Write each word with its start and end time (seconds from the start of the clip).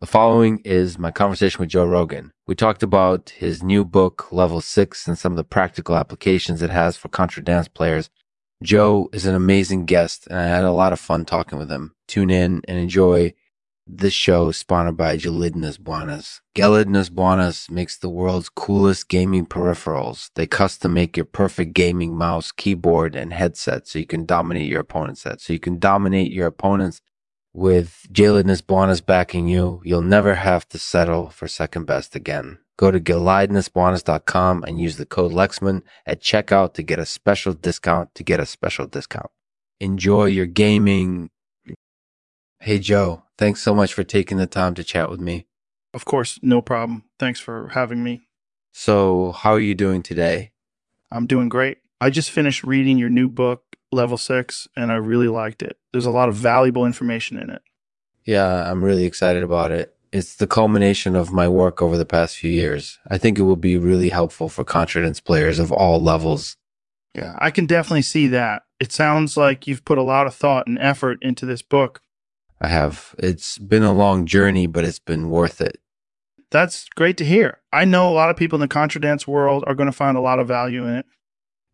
The 0.00 0.06
following 0.06 0.62
is 0.64 0.98
my 0.98 1.10
conversation 1.10 1.60
with 1.60 1.68
Joe 1.68 1.84
Rogan. 1.84 2.32
We 2.46 2.54
talked 2.54 2.82
about 2.82 3.34
his 3.36 3.62
new 3.62 3.84
book, 3.84 4.32
Level 4.32 4.62
6, 4.62 5.06
and 5.06 5.18
some 5.18 5.34
of 5.34 5.36
the 5.36 5.44
practical 5.44 5.94
applications 5.94 6.62
it 6.62 6.70
has 6.70 6.96
for 6.96 7.10
contra 7.10 7.44
dance 7.44 7.68
players. 7.68 8.08
Joe 8.62 9.10
is 9.12 9.26
an 9.26 9.34
amazing 9.34 9.84
guest, 9.84 10.26
and 10.30 10.38
I 10.38 10.44
had 10.44 10.64
a 10.64 10.72
lot 10.72 10.94
of 10.94 11.00
fun 11.00 11.26
talking 11.26 11.58
with 11.58 11.70
him. 11.70 11.94
Tune 12.08 12.30
in 12.30 12.62
and 12.66 12.78
enjoy 12.78 13.34
this 13.86 14.14
show 14.14 14.52
sponsored 14.52 14.96
by 14.96 15.18
Gelidnas 15.18 15.78
Buenas. 15.78 16.40
Gelidnas 16.56 17.10
Buenas 17.10 17.70
makes 17.70 17.98
the 17.98 18.08
world's 18.08 18.48
coolest 18.48 19.06
gaming 19.10 19.44
peripherals. 19.44 20.30
They 20.34 20.46
custom 20.46 20.94
make 20.94 21.14
your 21.14 21.26
perfect 21.26 21.74
gaming 21.74 22.16
mouse, 22.16 22.52
keyboard, 22.52 23.14
and 23.14 23.34
headset 23.34 23.86
so 23.86 23.98
you 23.98 24.06
can 24.06 24.24
dominate 24.24 24.66
your 24.66 24.80
opponent's 24.80 25.20
set. 25.20 25.42
So 25.42 25.52
you 25.52 25.60
can 25.60 25.78
dominate 25.78 26.32
your 26.32 26.46
opponents 26.46 27.02
with 27.52 28.06
Gelidnas 28.12 28.64
Buenas 28.66 29.00
backing 29.00 29.48
you. 29.48 29.80
You'll 29.84 30.02
never 30.02 30.34
have 30.34 30.68
to 30.68 30.78
settle 30.78 31.30
for 31.30 31.48
second 31.48 31.86
best 31.86 32.14
again. 32.14 32.58
Go 32.76 32.90
to 32.90 33.00
gelidnasbuenas.com 33.00 34.64
and 34.64 34.80
use 34.80 34.96
the 34.96 35.06
code 35.06 35.32
Lexman 35.32 35.82
at 36.06 36.22
checkout 36.22 36.74
to 36.74 36.82
get 36.82 36.98
a 36.98 37.06
special 37.06 37.52
discount 37.52 38.14
to 38.14 38.22
get 38.22 38.40
a 38.40 38.46
special 38.46 38.86
discount. 38.86 39.30
Enjoy 39.80 40.26
your 40.26 40.46
gaming. 40.46 41.30
Hey, 42.60 42.78
Joe. 42.78 43.24
Thanks 43.36 43.62
so 43.62 43.74
much 43.74 43.94
for 43.94 44.04
taking 44.04 44.38
the 44.38 44.46
time 44.46 44.74
to 44.74 44.84
chat 44.84 45.10
with 45.10 45.20
me. 45.20 45.46
Of 45.92 46.04
course, 46.04 46.38
no 46.42 46.62
problem. 46.62 47.04
Thanks 47.18 47.40
for 47.40 47.68
having 47.68 48.04
me. 48.04 48.22
So, 48.72 49.32
how 49.32 49.52
are 49.52 49.60
you 49.60 49.74
doing 49.74 50.02
today? 50.02 50.52
I'm 51.10 51.26
doing 51.26 51.48
great. 51.48 51.78
I 52.00 52.10
just 52.10 52.30
finished 52.30 52.62
reading 52.62 52.96
your 52.96 53.10
new 53.10 53.28
book, 53.28 53.69
Level 53.92 54.16
6, 54.16 54.68
and 54.76 54.92
I 54.92 54.96
really 54.96 55.28
liked 55.28 55.62
it. 55.62 55.78
There's 55.92 56.06
a 56.06 56.10
lot 56.10 56.28
of 56.28 56.34
valuable 56.34 56.86
information 56.86 57.38
in 57.38 57.50
it. 57.50 57.62
Yeah, 58.24 58.70
I'm 58.70 58.84
really 58.84 59.04
excited 59.04 59.42
about 59.42 59.72
it. 59.72 59.96
It's 60.12 60.36
the 60.36 60.46
culmination 60.46 61.14
of 61.16 61.32
my 61.32 61.48
work 61.48 61.80
over 61.80 61.96
the 61.96 62.04
past 62.04 62.36
few 62.36 62.50
years. 62.50 62.98
I 63.08 63.18
think 63.18 63.38
it 63.38 63.42
will 63.42 63.56
be 63.56 63.76
really 63.76 64.08
helpful 64.08 64.48
for 64.48 64.64
contra 64.64 65.02
dance 65.02 65.20
players 65.20 65.58
of 65.58 65.72
all 65.72 66.00
levels. 66.00 66.56
Yeah, 67.14 67.36
I 67.38 67.50
can 67.50 67.66
definitely 67.66 68.02
see 68.02 68.26
that. 68.28 68.62
It 68.78 68.92
sounds 68.92 69.36
like 69.36 69.66
you've 69.66 69.84
put 69.84 69.98
a 69.98 70.02
lot 70.02 70.26
of 70.26 70.34
thought 70.34 70.66
and 70.66 70.78
effort 70.78 71.18
into 71.22 71.46
this 71.46 71.62
book. 71.62 72.00
I 72.60 72.68
have. 72.68 73.14
It's 73.18 73.58
been 73.58 73.82
a 73.82 73.92
long 73.92 74.26
journey, 74.26 74.66
but 74.66 74.84
it's 74.84 74.98
been 74.98 75.30
worth 75.30 75.60
it. 75.60 75.78
That's 76.50 76.88
great 76.88 77.16
to 77.18 77.24
hear. 77.24 77.60
I 77.72 77.84
know 77.84 78.08
a 78.08 78.14
lot 78.14 78.30
of 78.30 78.36
people 78.36 78.56
in 78.56 78.60
the 78.60 78.68
contra 78.68 79.00
dance 79.00 79.26
world 79.26 79.64
are 79.66 79.74
going 79.74 79.86
to 79.86 79.92
find 79.96 80.16
a 80.16 80.20
lot 80.20 80.40
of 80.40 80.48
value 80.48 80.84
in 80.86 80.96
it. 80.96 81.06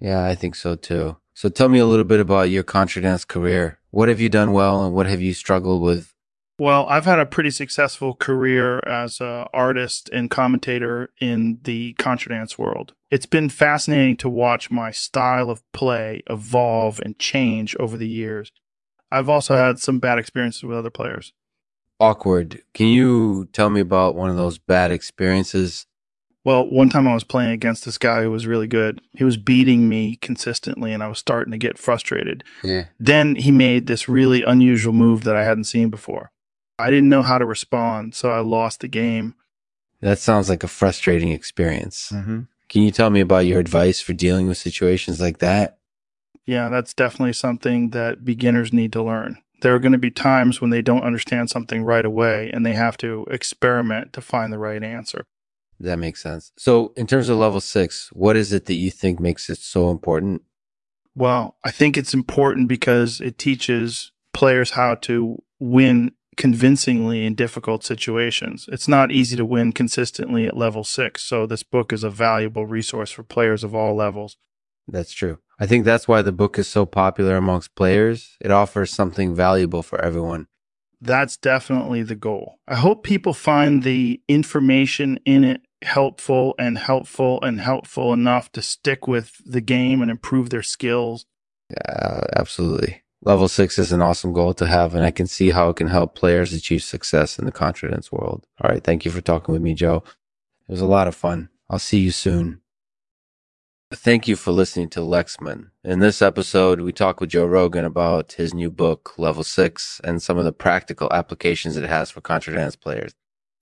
Yeah, 0.00 0.24
I 0.24 0.34
think 0.34 0.56
so 0.56 0.74
too. 0.74 1.16
So 1.34 1.48
tell 1.48 1.68
me 1.68 1.80
a 1.80 1.86
little 1.86 2.04
bit 2.04 2.20
about 2.20 2.50
your 2.50 2.62
contra 2.62 3.02
dance 3.02 3.24
career. 3.24 3.80
What 3.90 4.08
have 4.08 4.20
you 4.20 4.28
done 4.28 4.52
well 4.52 4.84
and 4.84 4.94
what 4.94 5.06
have 5.06 5.20
you 5.20 5.34
struggled 5.34 5.82
with? 5.82 6.14
Well, 6.56 6.86
I've 6.88 7.04
had 7.04 7.18
a 7.18 7.26
pretty 7.26 7.50
successful 7.50 8.14
career 8.14 8.78
as 8.86 9.20
an 9.20 9.46
artist 9.52 10.08
and 10.12 10.30
commentator 10.30 11.10
in 11.20 11.58
the 11.64 11.94
contra 11.94 12.32
dance 12.32 12.56
world. 12.56 12.94
It's 13.10 13.26
been 13.26 13.48
fascinating 13.48 14.16
to 14.18 14.28
watch 14.28 14.70
my 14.70 14.92
style 14.92 15.50
of 15.50 15.64
play 15.72 16.22
evolve 16.30 17.00
and 17.04 17.18
change 17.18 17.74
over 17.80 17.96
the 17.96 18.08
years. 18.08 18.52
I've 19.10 19.28
also 19.28 19.56
had 19.56 19.80
some 19.80 19.98
bad 19.98 20.20
experiences 20.20 20.62
with 20.62 20.78
other 20.78 20.90
players. 20.90 21.32
Awkward. 21.98 22.62
Can 22.72 22.86
you 22.86 23.48
tell 23.52 23.70
me 23.70 23.80
about 23.80 24.14
one 24.14 24.30
of 24.30 24.36
those 24.36 24.58
bad 24.58 24.92
experiences? 24.92 25.86
Well, 26.44 26.68
one 26.68 26.90
time 26.90 27.08
I 27.08 27.14
was 27.14 27.24
playing 27.24 27.52
against 27.52 27.86
this 27.86 27.96
guy 27.96 28.22
who 28.22 28.30
was 28.30 28.46
really 28.46 28.66
good. 28.66 29.00
He 29.14 29.24
was 29.24 29.38
beating 29.38 29.88
me 29.88 30.16
consistently, 30.16 30.92
and 30.92 31.02
I 31.02 31.08
was 31.08 31.18
starting 31.18 31.52
to 31.52 31.58
get 31.58 31.78
frustrated. 31.78 32.44
Yeah. 32.62 32.84
Then 33.00 33.34
he 33.36 33.50
made 33.50 33.86
this 33.86 34.08
really 34.10 34.42
unusual 34.42 34.92
move 34.92 35.24
that 35.24 35.36
I 35.36 35.44
hadn't 35.44 35.64
seen 35.64 35.88
before. 35.88 36.30
I 36.78 36.90
didn't 36.90 37.08
know 37.08 37.22
how 37.22 37.38
to 37.38 37.46
respond, 37.46 38.14
so 38.14 38.30
I 38.30 38.40
lost 38.40 38.80
the 38.80 38.88
game. 38.88 39.34
That 40.02 40.18
sounds 40.18 40.50
like 40.50 40.62
a 40.62 40.68
frustrating 40.68 41.30
experience. 41.30 42.10
Mm-hmm. 42.12 42.40
Can 42.68 42.82
you 42.82 42.90
tell 42.90 43.08
me 43.08 43.20
about 43.20 43.46
your 43.46 43.60
advice 43.60 44.00
for 44.00 44.12
dealing 44.12 44.46
with 44.46 44.58
situations 44.58 45.20
like 45.20 45.38
that? 45.38 45.78
Yeah, 46.44 46.68
that's 46.68 46.92
definitely 46.92 47.32
something 47.32 47.90
that 47.90 48.24
beginners 48.24 48.72
need 48.72 48.92
to 48.92 49.02
learn. 49.02 49.38
There 49.62 49.74
are 49.74 49.78
going 49.78 49.92
to 49.92 49.98
be 49.98 50.10
times 50.10 50.60
when 50.60 50.68
they 50.68 50.82
don't 50.82 51.04
understand 51.04 51.48
something 51.48 51.84
right 51.84 52.04
away 52.04 52.50
and 52.52 52.66
they 52.66 52.74
have 52.74 52.98
to 52.98 53.26
experiment 53.30 54.12
to 54.12 54.20
find 54.20 54.52
the 54.52 54.58
right 54.58 54.82
answer. 54.82 55.24
That 55.80 55.98
makes 55.98 56.22
sense. 56.22 56.52
So, 56.56 56.92
in 56.96 57.06
terms 57.06 57.28
of 57.28 57.38
level 57.38 57.60
six, 57.60 58.10
what 58.12 58.36
is 58.36 58.52
it 58.52 58.66
that 58.66 58.74
you 58.74 58.90
think 58.90 59.20
makes 59.20 59.50
it 59.50 59.58
so 59.58 59.90
important? 59.90 60.42
Well, 61.14 61.56
I 61.64 61.70
think 61.70 61.96
it's 61.96 62.14
important 62.14 62.68
because 62.68 63.20
it 63.20 63.38
teaches 63.38 64.12
players 64.32 64.72
how 64.72 64.96
to 64.96 65.42
win 65.60 66.12
convincingly 66.36 67.24
in 67.24 67.34
difficult 67.34 67.84
situations. 67.84 68.68
It's 68.72 68.88
not 68.88 69.12
easy 69.12 69.36
to 69.36 69.44
win 69.44 69.72
consistently 69.72 70.46
at 70.46 70.56
level 70.56 70.84
six. 70.84 71.22
So, 71.22 71.46
this 71.46 71.62
book 71.62 71.92
is 71.92 72.04
a 72.04 72.10
valuable 72.10 72.66
resource 72.66 73.10
for 73.10 73.22
players 73.22 73.64
of 73.64 73.74
all 73.74 73.94
levels. 73.94 74.36
That's 74.86 75.12
true. 75.12 75.38
I 75.58 75.66
think 75.66 75.84
that's 75.84 76.08
why 76.08 76.22
the 76.22 76.32
book 76.32 76.58
is 76.58 76.68
so 76.68 76.84
popular 76.84 77.36
amongst 77.36 77.74
players. 77.74 78.36
It 78.40 78.50
offers 78.50 78.92
something 78.92 79.34
valuable 79.34 79.82
for 79.82 80.00
everyone. 80.00 80.48
That's 81.04 81.36
definitely 81.36 82.02
the 82.02 82.14
goal. 82.14 82.58
I 82.66 82.76
hope 82.76 83.02
people 83.02 83.34
find 83.34 83.82
the 83.82 84.22
information 84.26 85.18
in 85.26 85.44
it 85.44 85.60
helpful 85.82 86.54
and 86.58 86.78
helpful 86.78 87.38
and 87.42 87.60
helpful 87.60 88.14
enough 88.14 88.50
to 88.52 88.62
stick 88.62 89.06
with 89.06 89.36
the 89.44 89.60
game 89.60 90.00
and 90.00 90.10
improve 90.10 90.48
their 90.48 90.62
skills. 90.62 91.26
Yeah, 91.70 92.24
absolutely. 92.34 93.02
Level 93.22 93.48
six 93.48 93.78
is 93.78 93.92
an 93.92 94.00
awesome 94.00 94.32
goal 94.32 94.54
to 94.54 94.66
have, 94.66 94.94
and 94.94 95.04
I 95.04 95.10
can 95.10 95.26
see 95.26 95.50
how 95.50 95.68
it 95.68 95.76
can 95.76 95.88
help 95.88 96.14
players 96.14 96.54
achieve 96.54 96.82
success 96.82 97.38
in 97.38 97.44
the 97.44 97.52
contra 97.52 97.90
dance 97.90 98.10
world. 98.10 98.46
All 98.62 98.70
right. 98.70 98.82
Thank 98.82 99.04
you 99.04 99.10
for 99.10 99.20
talking 99.20 99.52
with 99.52 99.62
me, 99.62 99.74
Joe. 99.74 100.02
It 100.68 100.72
was 100.72 100.80
a 100.80 100.86
lot 100.86 101.06
of 101.06 101.14
fun. 101.14 101.50
I'll 101.68 101.78
see 101.78 101.98
you 101.98 102.12
soon. 102.12 102.62
Thank 103.94 104.26
you 104.26 104.34
for 104.34 104.50
listening 104.50 104.88
to 104.90 105.00
Lexman. 105.00 105.70
In 105.84 106.00
this 106.00 106.20
episode, 106.20 106.80
we 106.80 106.92
talk 106.92 107.20
with 107.20 107.30
Joe 107.30 107.46
Rogan 107.46 107.84
about 107.84 108.32
his 108.32 108.52
new 108.52 108.68
book, 108.68 109.14
Level 109.18 109.44
6, 109.44 110.00
and 110.02 110.20
some 110.20 110.36
of 110.36 110.44
the 110.44 110.52
practical 110.52 111.12
applications 111.12 111.76
it 111.76 111.88
has 111.88 112.10
for 112.10 112.20
contra 112.20 112.54
dance 112.54 112.74
players. 112.74 113.14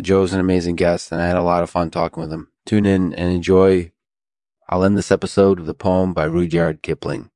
Joe's 0.00 0.32
an 0.32 0.38
amazing 0.38 0.76
guest, 0.76 1.10
and 1.10 1.20
I 1.20 1.26
had 1.26 1.36
a 1.36 1.42
lot 1.42 1.64
of 1.64 1.70
fun 1.70 1.90
talking 1.90 2.20
with 2.20 2.32
him. 2.32 2.48
Tune 2.64 2.86
in 2.86 3.12
and 3.12 3.32
enjoy. 3.32 3.90
I'll 4.68 4.84
end 4.84 4.96
this 4.96 5.10
episode 5.10 5.58
with 5.58 5.68
a 5.68 5.74
poem 5.74 6.14
by 6.14 6.24
Rudyard 6.24 6.80
Kipling. 6.80 7.30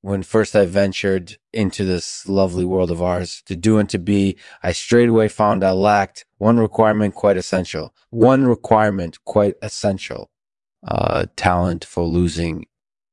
When 0.00 0.24
first 0.24 0.56
I 0.56 0.66
ventured 0.66 1.38
into 1.52 1.84
this 1.84 2.28
lovely 2.28 2.64
world 2.64 2.90
of 2.90 3.00
ours, 3.00 3.44
to 3.46 3.54
do 3.54 3.78
and 3.78 3.88
to 3.90 3.98
be, 3.98 4.36
I 4.60 4.72
straightway 4.72 5.28
found 5.28 5.62
I 5.62 5.70
lacked 5.70 6.26
one 6.38 6.58
requirement 6.58 7.14
quite 7.14 7.36
essential. 7.36 7.94
One 8.10 8.44
requirement 8.44 9.24
quite 9.24 9.54
essential 9.62 10.30
uh, 10.86 11.26
talent 11.36 11.84
for 11.84 12.04
losing 12.04 12.66